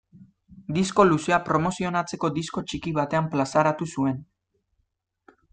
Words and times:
Disko 0.77 1.05
luzea 1.09 1.37
promozionatzeko 1.49 2.33
disko 2.39 2.65
txiki 2.71 2.97
batean 2.97 3.31
plazaratu 3.37 3.93
zuen. 3.97 4.21